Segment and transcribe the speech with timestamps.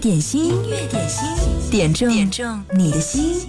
[0.00, 3.46] 点心，音乐点心，点中点中你的心。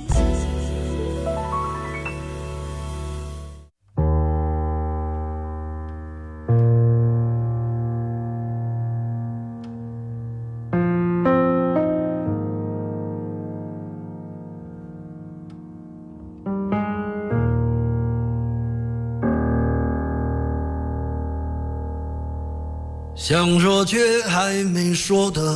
[23.16, 25.56] 想说却还没说的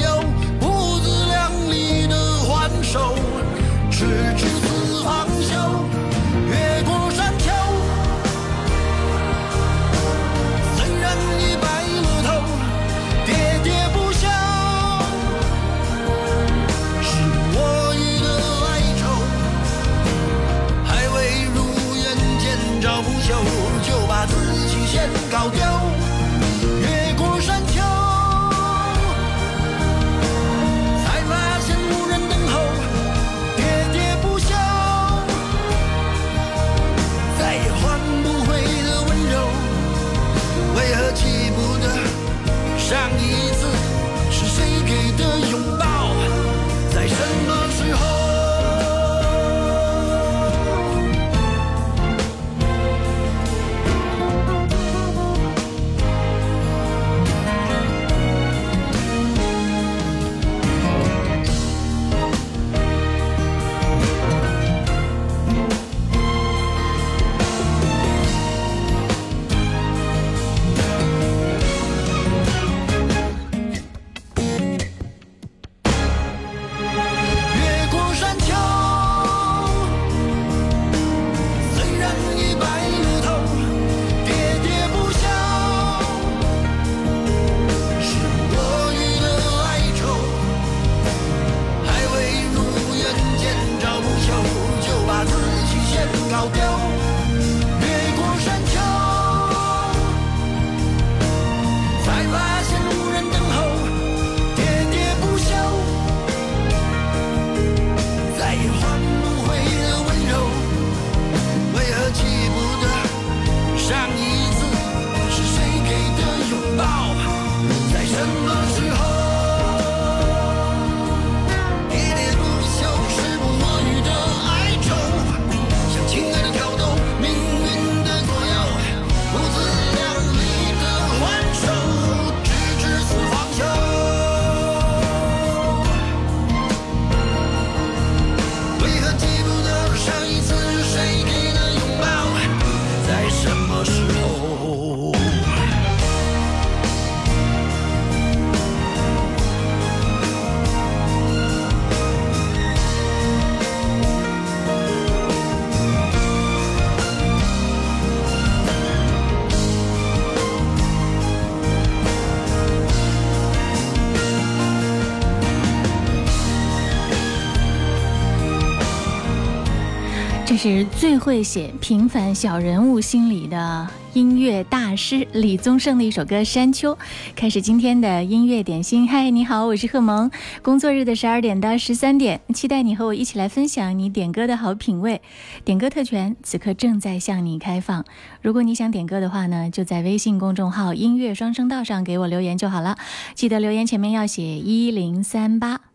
[170.85, 176.93] 最会写平凡小人物心理的音乐大师李宗盛的一首歌《山丘》。
[177.35, 179.07] 开始今天的音乐点心。
[179.07, 180.29] 嗨，你好，我是贺萌。
[180.61, 185.21] 工作日的十二点到十三点，期待你和我一起来分享你点歌的好品味。
[185.63, 188.03] 点歌特权此刻正在向你开放。
[188.41, 192.97] 如果你想点歌的话呢，就在微信公众号“音乐双声道”上给我留言就好了。
[193.35, 195.90] 记得留言前面要写一零三八。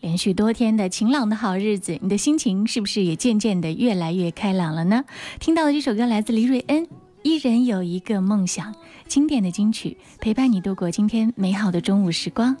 [0.00, 5.04] 连续多天的晴朗的好日子，你的心情是不是也渐渐的越来越开朗了呢？
[5.38, 6.86] 听到的这首歌来自黎瑞恩，
[7.22, 8.72] 《一人有一个梦想》，
[9.06, 12.56] 经典的金曲，陪伴你度过今天美好的中午时光。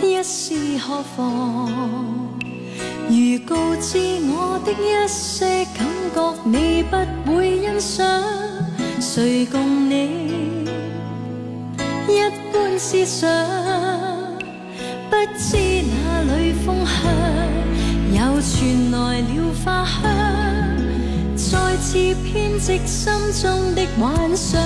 [0.00, 1.68] 一时何妨？
[3.08, 3.98] 如告知
[4.28, 8.22] 我的一些感觉，你不会欣赏，
[9.00, 10.64] 谁共你
[12.06, 12.20] 一
[12.52, 14.29] 般思想？
[15.10, 16.94] 不知哪里风向，
[18.12, 19.98] 又传来了花香，
[21.34, 23.12] 再次编织心
[23.42, 24.60] 中的幻想。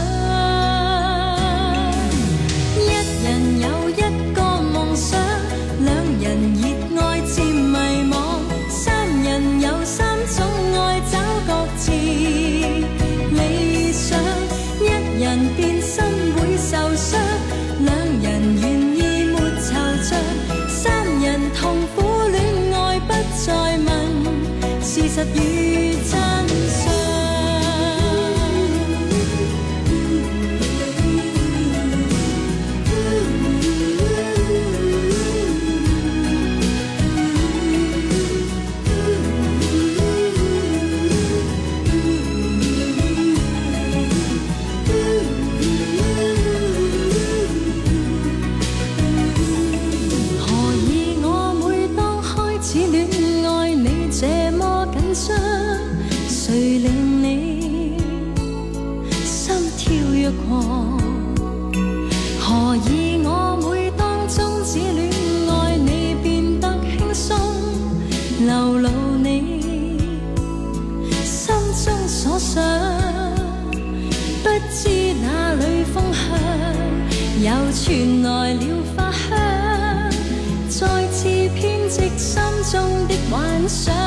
[83.69, 84.04] sun.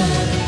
[0.00, 0.39] deserve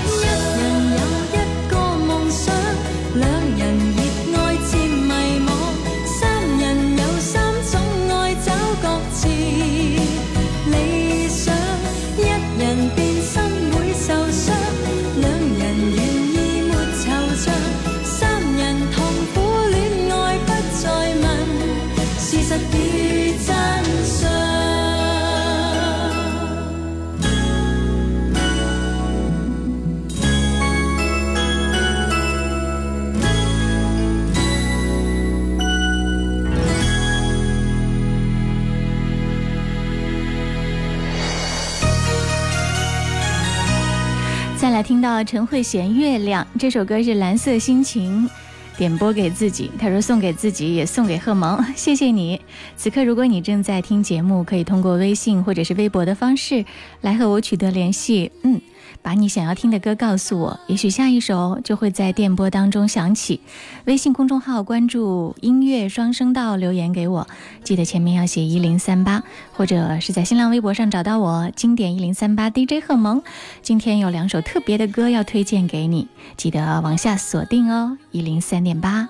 [44.82, 48.28] 听到陈慧娴《月亮》这首歌是蓝色心情
[48.76, 52.40] 点播给自己，他说送给自己也送给贺萌，谢谢你。
[52.76, 56.64] 此刻如果你正在听节目，可以通过微信或者是微博的方式
[57.00, 58.32] 来和我取得联系。
[58.42, 58.60] 嗯。
[59.02, 63.40] 把你想要听的歌告诉我，也许下一首就会在电波当中响起。
[63.84, 67.26] 微信公众号关注“音乐双声道”，留言给我，
[67.64, 73.22] 记得前面要写一零三八，或者是在新浪微博上找到我“经典一零三八 DJ 贺萌”。
[73.60, 76.06] 今天有两首特别的歌要推荐给你，
[76.36, 79.08] 记得往下锁定哦，一零三点八。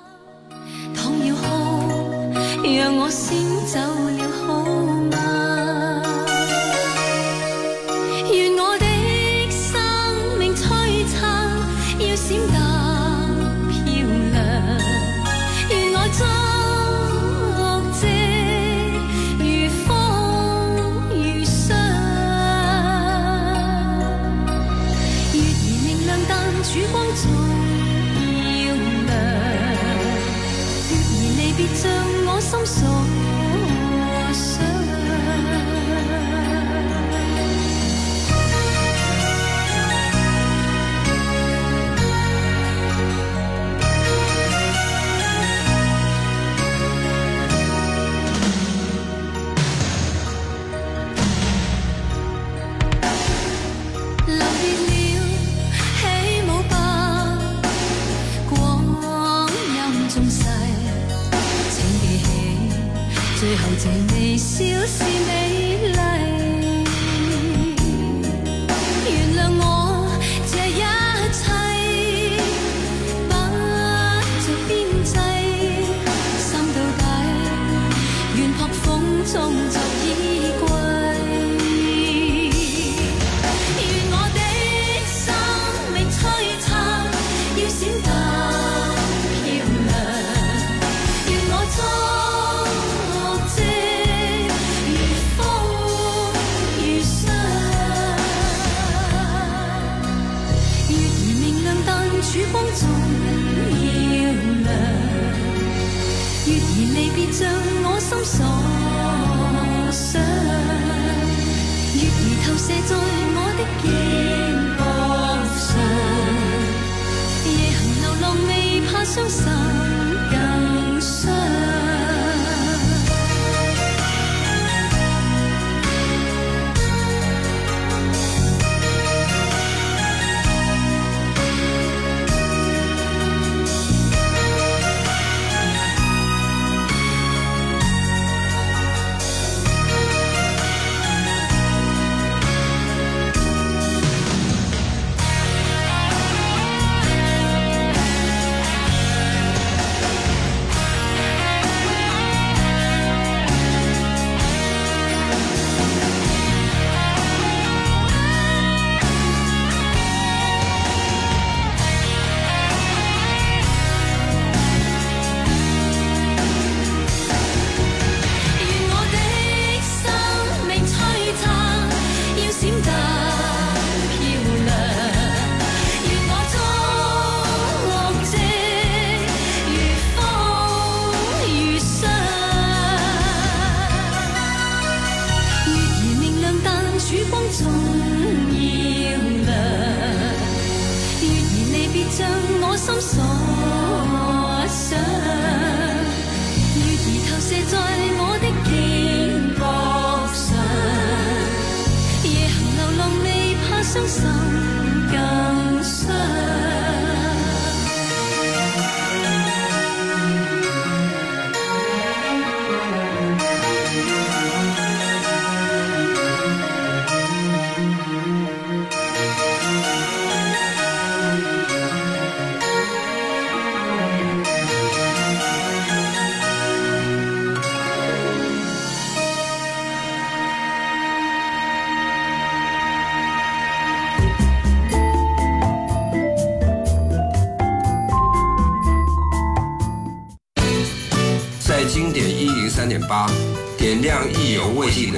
[2.65, 4.32] 让我先走了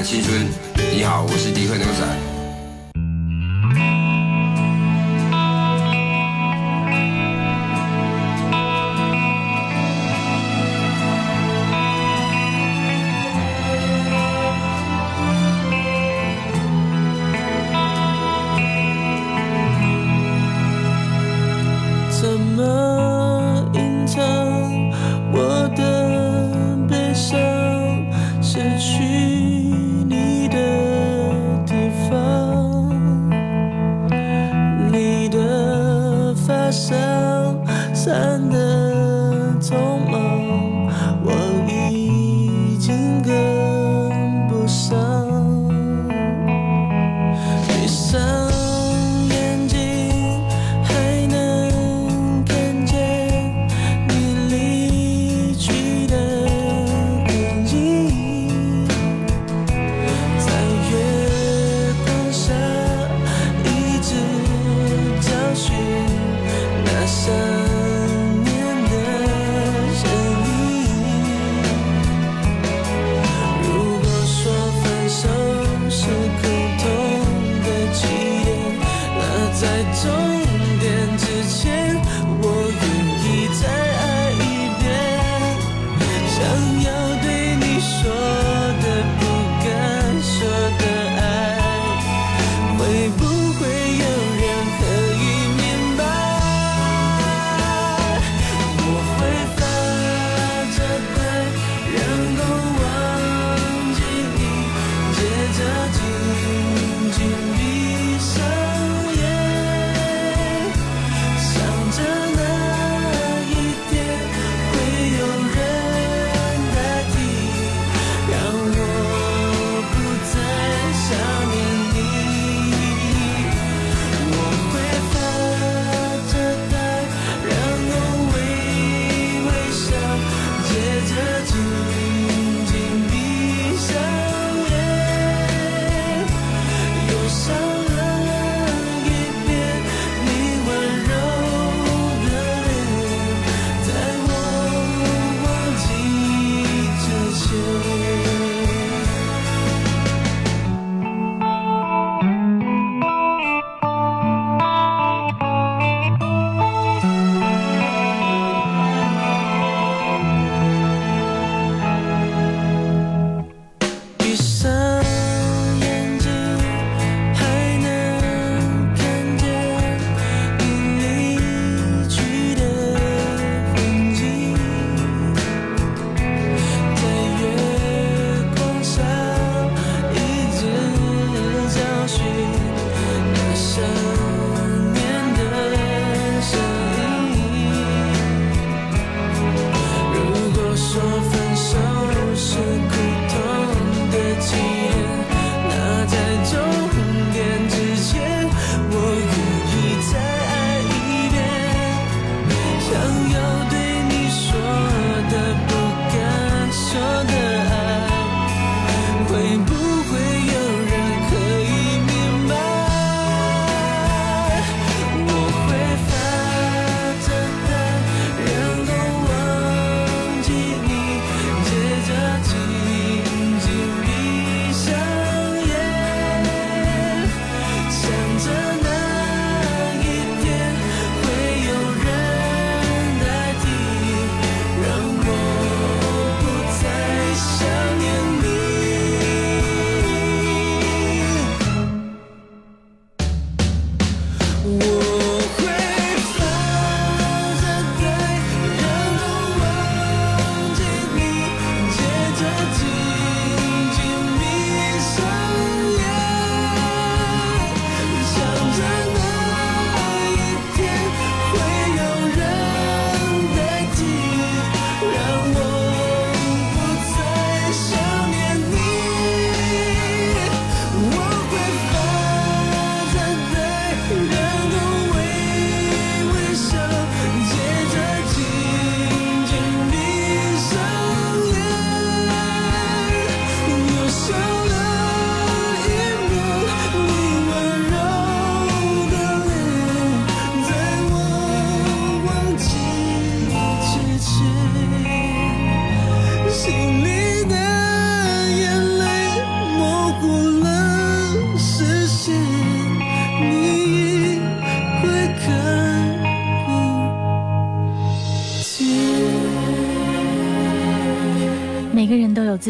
[0.04, 0.46] 青春，
[0.92, 2.23] 你好，我是迪克牛仔。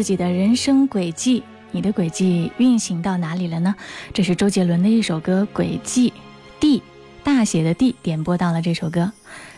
[0.05, 1.41] 自己的人生轨迹，
[1.71, 3.73] 你的轨迹运行到哪里了呢？
[4.13, 6.11] 这是周杰伦的一首歌《轨迹》
[6.59, 6.83] ，D
[7.23, 9.11] 大写的 D 点播到了这首歌。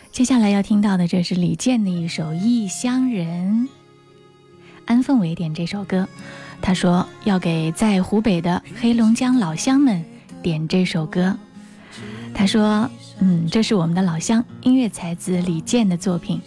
[0.10, 3.68] 接下来要听到的，这是李健的一首《异乡人》。
[4.86, 6.08] 安凤伟点这首歌，
[6.62, 10.06] 他说要给在湖北的黑龙江老乡们
[10.42, 11.38] 点这首歌。
[12.34, 16.40] 他说，嗯，这是我们的老乡，音乐才子李健的作品。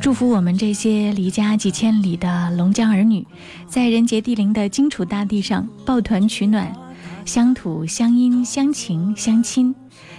[0.00, 3.26] 祝福我们这些离家几千里的龙江儿女，
[3.66, 6.72] 在人杰地灵的荆楚大地上抱团取暖，
[7.24, 9.74] 乡土乡音乡情乡亲，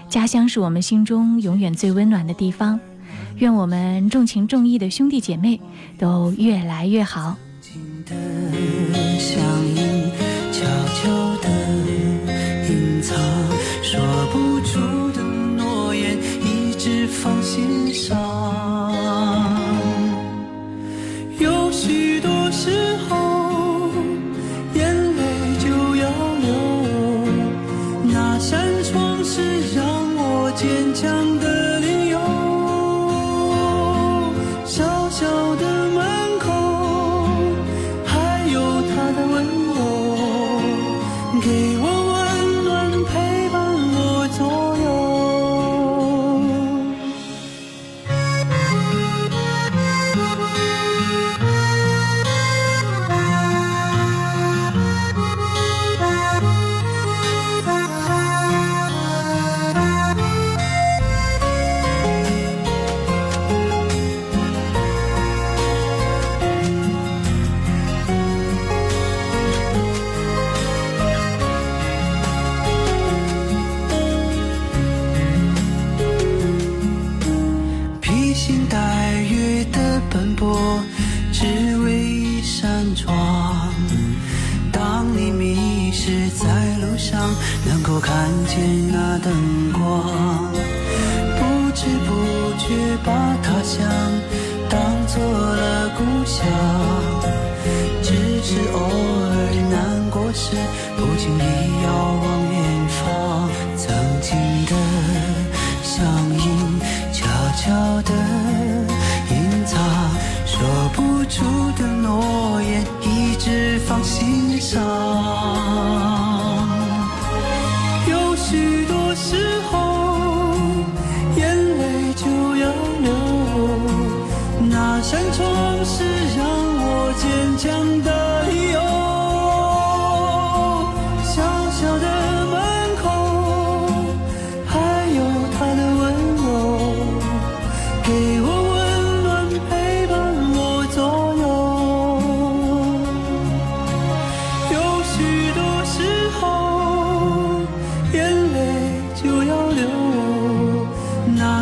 [0.10, 2.80] 家乡是我们心中永远最温暖的地方。
[3.38, 5.60] 愿我们重情重义的兄弟姐妹
[5.98, 7.38] 都越来越好。
[13.84, 14.00] 说
[14.34, 18.67] 不出的诺言一直放心上。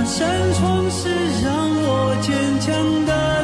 [0.05, 1.09] 扇窗是
[1.41, 3.34] 让我坚强的。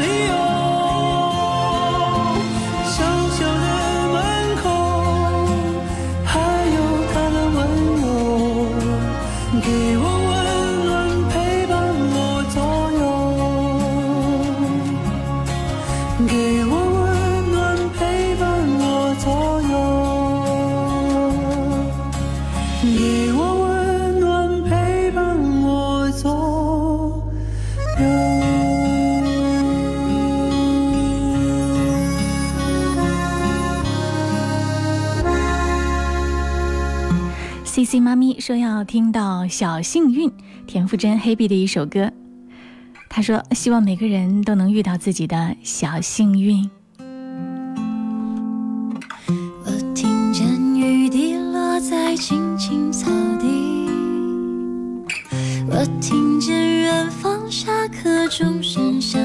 [38.00, 40.30] 妈咪说要听到《小幸运》，
[40.66, 42.12] 田馥甄、黑碧的一首歌。
[43.10, 46.70] 她说希望每个人都能遇到自己的小幸运。
[49.66, 53.90] 我听见雨滴落在青青草地，
[55.70, 59.22] 我听见远方下课钟声响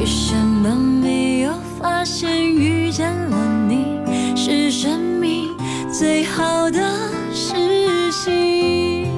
[0.00, 4.00] 为什么没有发现遇见了你
[4.34, 5.50] 是生命
[5.92, 6.80] 最好的
[7.34, 9.10] 事情？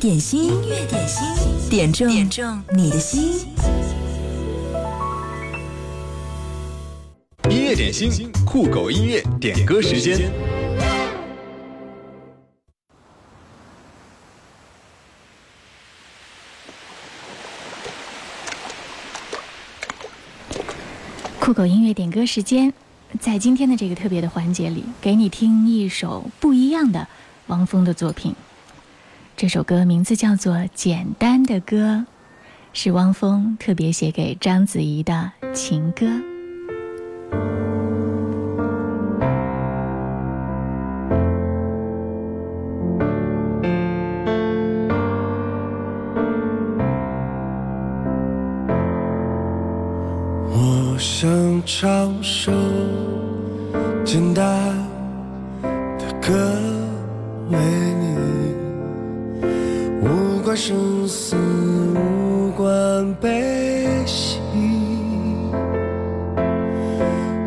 [0.00, 3.46] 点心，音乐点心，点中点中你的心。
[7.50, 10.32] 音乐点心，酷狗音乐点歌时间。
[21.58, 22.72] 狗音乐点歌时间，
[23.18, 27.08] 在今天的这个特别的环节里，给你听一首不一样的
[27.48, 28.32] 汪峰的作品。
[29.36, 32.06] 这首歌名字叫做《简单的歌》，
[32.72, 36.06] 是汪峰特别写给章子怡的情歌。
[50.50, 51.28] 我想
[51.64, 52.52] 唱首
[54.04, 54.44] 简单
[55.62, 56.32] 的歌
[57.50, 57.58] 为
[58.00, 59.44] 你，
[60.02, 64.38] 无关生死，无关悲喜，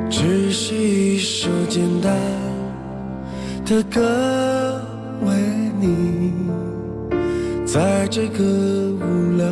[0.10, 2.14] 只是一首简单
[3.66, 4.82] 的歌
[5.26, 5.34] 为
[5.80, 6.34] 你，
[7.66, 9.46] 在这个无聊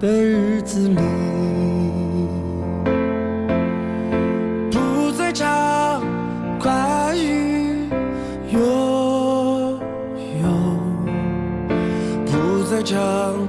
[0.00, 1.33] 的日子里。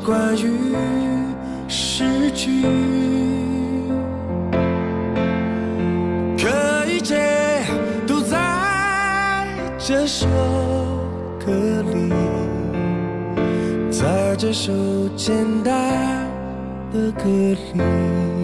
[0.05, 0.75] 关于
[1.67, 2.61] 失去，
[6.37, 7.63] 可一切
[8.05, 9.47] 都在
[9.79, 10.27] 这首
[11.43, 11.51] 歌
[11.91, 12.13] 里，
[13.89, 14.71] 在这首
[15.15, 15.73] 简单
[16.93, 18.34] 的歌里。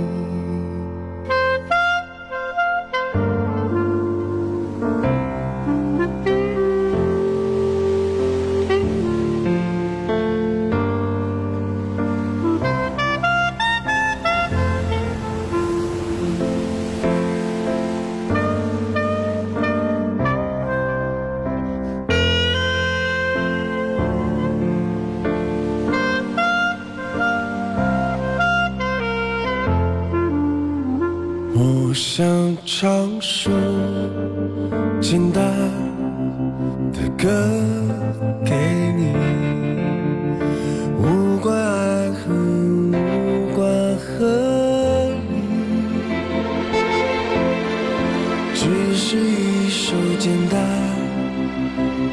[49.04, 50.62] 是一首简单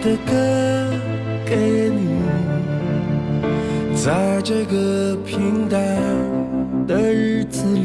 [0.03, 0.33] 的歌
[1.45, 2.17] 给你，
[3.95, 5.79] 在这个平淡
[6.87, 7.85] 的日子里。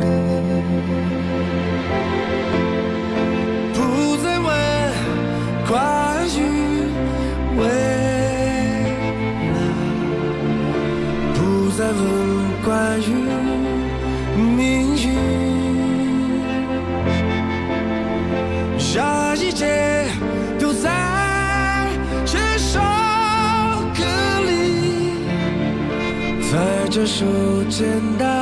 [27.04, 27.26] 在这首
[27.66, 28.33] 简单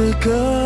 [0.00, 0.59] 的歌。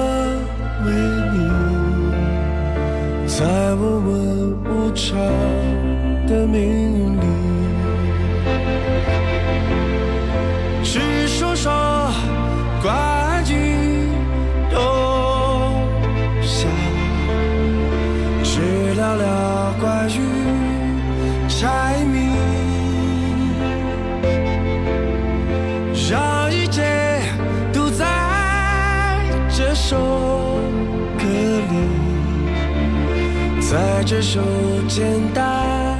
[34.16, 34.40] 这首
[34.86, 35.98] 简单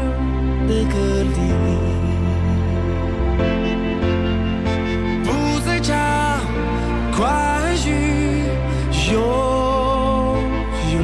[0.68, 1.37] 的歌里。
[5.24, 5.29] 不
[5.66, 5.92] 再唱
[7.18, 7.88] 关于
[9.11, 9.14] 拥
[10.94, 10.96] 有，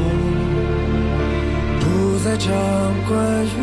[1.81, 1.85] 不
[2.25, 2.49] 再唱
[3.09, 3.59] 关于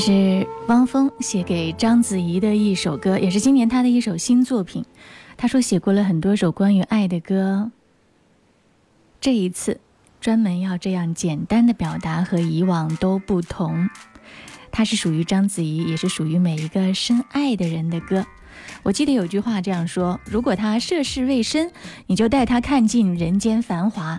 [0.00, 4.82] 是汪峰写给章子怡的一首歌，也是今年他的一首新作品。
[5.36, 7.70] 他说写过了很多首关于爱的歌，
[9.20, 9.78] 这一次
[10.18, 13.90] 专门要这样简单的表达，和以往都不同。
[14.72, 18.24] 它是属于章子怡，也是属于每一个深爱的人的歌。
[18.82, 21.70] 我记得有句话这样说：如果他涉世未深，
[22.06, 24.18] 你就带他看尽人间繁华；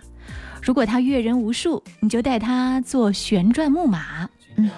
[0.61, 4.29] 如果他阅人无数，你就带他坐旋转木马。
[4.57, 4.69] 嗯。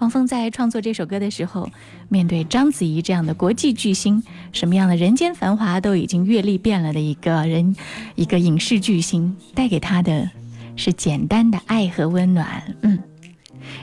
[0.00, 1.70] 汪峰在创作这首歌的时候，
[2.08, 7.74] 面对章子怡这样的国际巨星，什么样的人间繁华都已经阅历遍了的一个人，
[8.14, 10.28] 一个影视巨星，带给他的
[10.76, 12.62] 是简单的爱和温暖。
[12.82, 12.98] 嗯，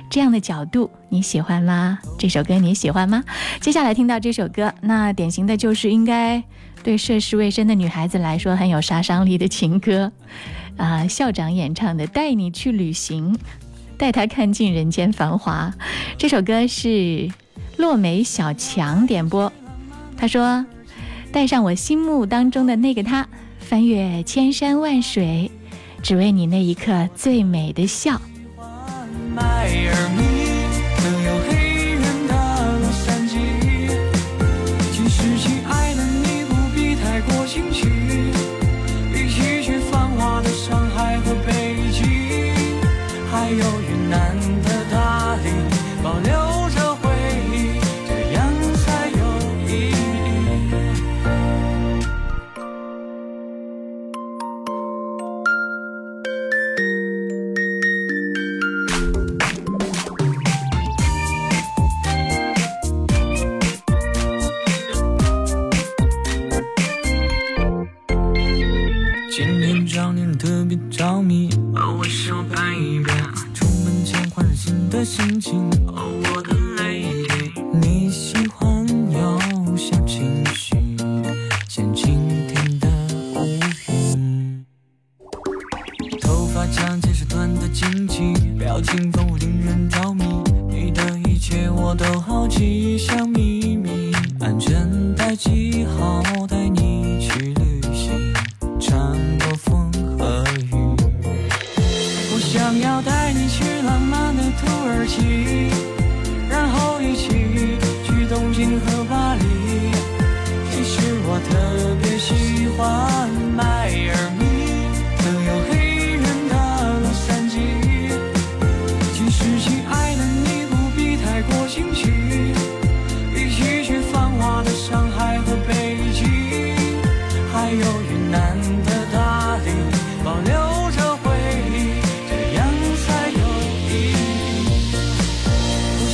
[0.10, 2.00] 这样的角度你喜欢吗？
[2.20, 3.24] 这首歌你喜欢吗？
[3.62, 6.44] 接下来听到这首歌，那典型的就是应该
[6.84, 10.12] 对涉世未深的女孩子来说很有杀伤力的情歌，
[10.76, 13.34] 啊，校长演唱的《带你去旅行》。
[14.02, 15.72] 带他看尽人间繁华，
[16.18, 17.30] 这首歌是
[17.78, 19.54] 落梅小强点播。
[20.18, 20.66] 他说
[21.32, 23.28] ：“带上我心目当中的那个他，
[23.60, 25.52] 翻越千山万水，
[26.02, 28.20] 只为你那一刻最美的笑。”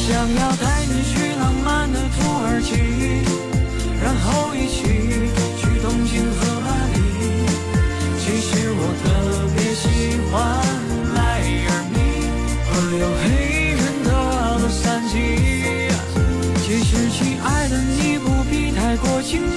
[0.08, 2.72] 想要带你去浪漫的土耳其
[4.02, 4.84] 然后一起
[5.58, 6.98] 去东京和巴黎
[8.18, 9.06] 其实我特
[9.54, 10.32] 别喜欢
[11.14, 11.20] 迈
[11.68, 11.96] 阿密
[12.64, 14.08] 和有黑人的
[14.60, 15.12] 洛杉矶
[16.64, 19.57] 其实亲爱的你不必太过惊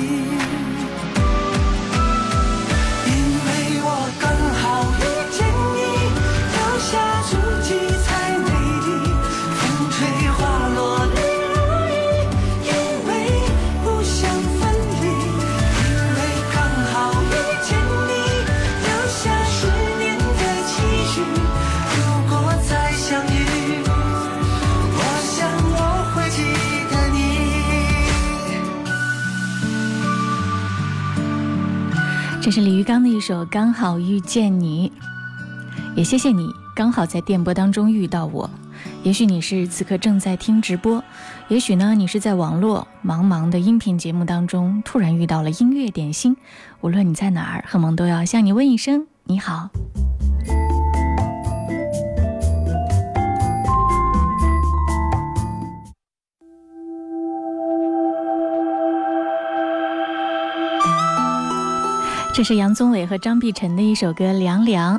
[32.51, 34.91] 这是李玉刚的一首《刚好遇见你》，
[35.95, 38.49] 也谢谢你刚好在电波当中遇到我。
[39.03, 41.01] 也许你是此刻正在听直播，
[41.47, 46.35] 也许呢你是在网络茫茫的音频节目当中突然遇到了音乐点心。
[46.81, 49.69] 无论你在哪儿，很萌都要向你问一声你好。
[62.33, 64.97] 这是杨宗纬和张碧晨的一首歌《凉凉》，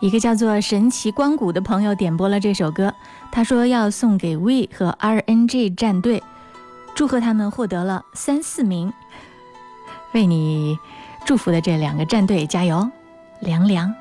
[0.00, 2.92] 一个叫做神奇光谷的朋友点播了这首歌，
[3.32, 6.22] 他说要送给 We 和 RNG 战队，
[6.94, 8.92] 祝贺他们获得了三四名，
[10.12, 10.78] 为你
[11.24, 12.90] 祝福的这两个战队加油，
[13.40, 13.94] 凉凉。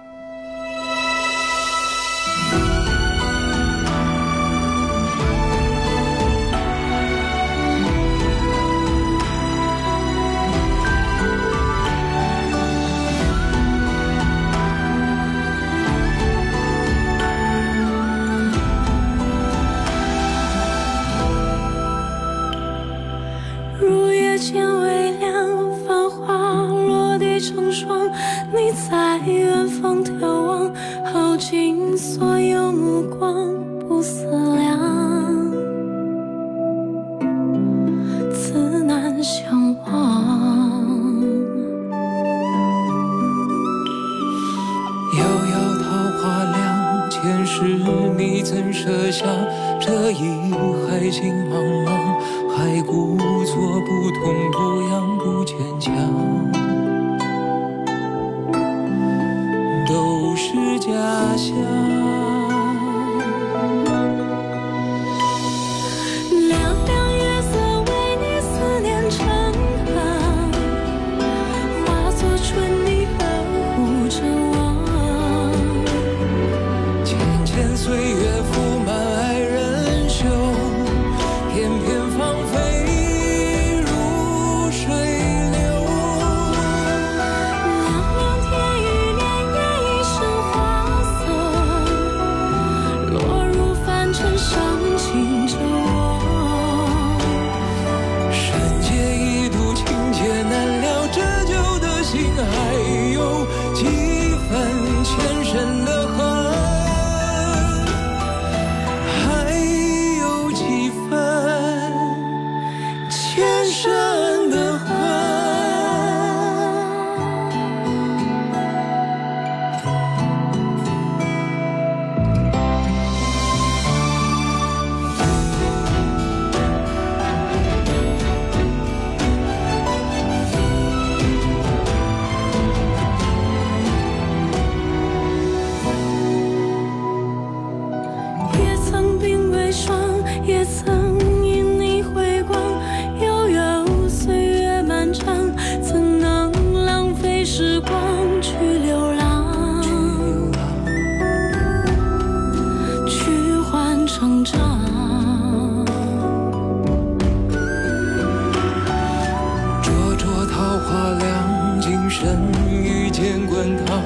[162.23, 162.51] 凉，今生
[162.83, 164.01] 遇见滚烫，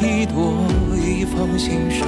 [0.00, 2.06] 一朵一放心上，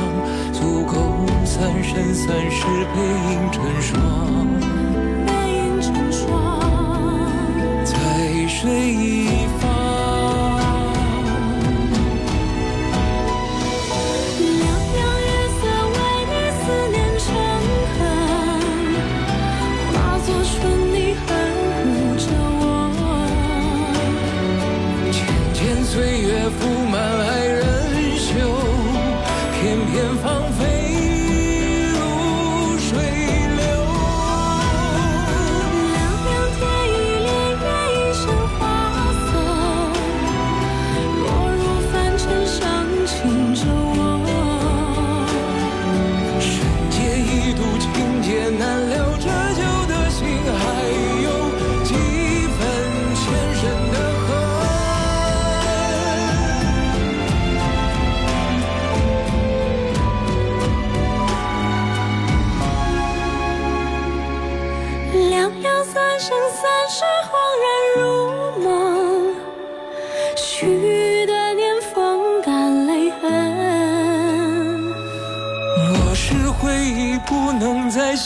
[0.53, 3.01] 足够三生三世背
[3.33, 4.47] 影成双。
[5.27, 6.61] 背影成双，
[7.85, 9.68] 在水一方。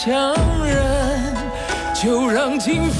[0.04, 0.34] 强
[0.66, 1.32] 忍
[1.94, 2.90] 就让今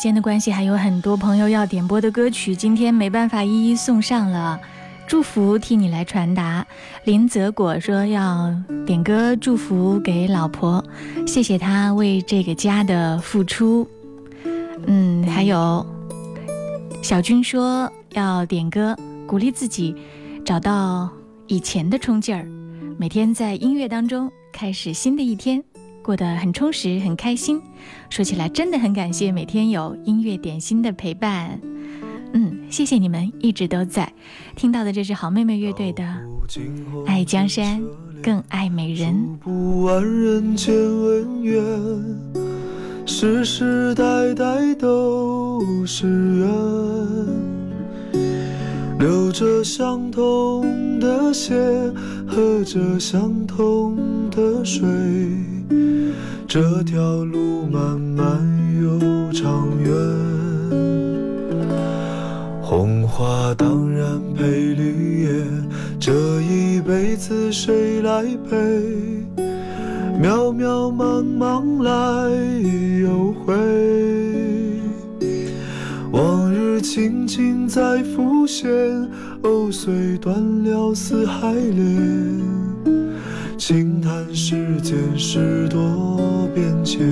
[0.00, 4.58] 间的关系，还有很多朋友要点播的歌曲，今天没办法一一送上了。
[5.06, 6.66] 祝福替你来传达。
[7.04, 8.50] 林泽果说要
[8.86, 10.82] 点歌祝福给老婆，
[11.26, 13.86] 谢谢她为这个家的付出。
[14.86, 15.84] 嗯，还有
[17.02, 18.96] 小军说要点歌
[19.26, 19.94] 鼓励自己，
[20.46, 21.10] 找到
[21.46, 22.46] 以前的冲劲儿，
[22.98, 25.62] 每天在音乐当中开始新的一天。
[26.10, 27.62] 过得很充实，很开心。
[28.08, 31.60] 说起来，真的很感谢每天有音乐点心的陪伴。
[32.32, 34.12] 嗯，谢谢你们一直都在。
[34.56, 36.02] 听到的这是好妹妹乐队的
[37.06, 37.80] 《爱江山
[38.20, 39.38] 更爱美人》。
[43.06, 46.08] 世世代代都是
[46.40, 46.48] 缘。
[48.98, 51.54] 流着相同的血，
[52.26, 53.96] 喝着相同
[54.28, 54.86] 的水，
[56.46, 58.40] 这条路漫漫
[58.82, 59.92] 又长远。
[62.60, 65.44] 红花当然配绿叶，
[65.98, 68.56] 这一辈子谁来陪？
[70.22, 71.90] 渺渺茫茫来
[73.00, 73.54] 又回，
[76.12, 78.70] 往日情景再浮现，
[79.42, 82.69] 藕虽断了丝还连。
[83.70, 87.06] 轻叹世间事多变迁，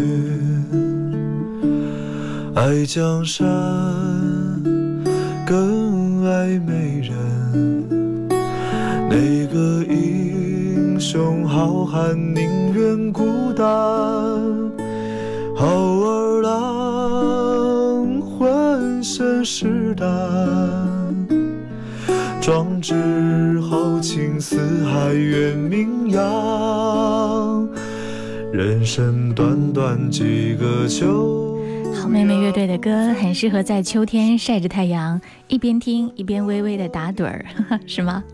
[2.53, 3.47] 爱江山
[5.47, 7.17] 更爱美人。
[9.09, 13.65] 哪个英雄好汉宁愿孤单？
[15.55, 20.09] 好儿郎浑身是胆。
[22.49, 27.69] 壮志豪情四海远名扬，
[28.51, 31.61] 人生短短几个秋。
[31.95, 37.45] 好妹妹乐队的歌很适合在秋天晒着太阳，一边听一边微微的打盹儿，
[37.87, 38.25] 是吗？